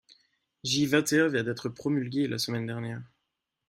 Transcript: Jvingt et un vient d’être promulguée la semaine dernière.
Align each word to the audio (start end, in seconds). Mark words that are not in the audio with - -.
Jvingt 0.63 1.13
et 1.13 1.19
un 1.19 1.27
vient 1.27 1.43
d’être 1.43 1.69
promulguée 1.69 2.27
la 2.27 2.39
semaine 2.39 2.65
dernière. 2.65 3.03